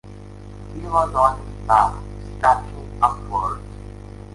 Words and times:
He 0.73 0.79
was 0.79 1.13
on 1.13 1.45
his 1.45 1.67
back, 1.67 1.93
scratching 2.35 2.97
upwards. 3.03 3.61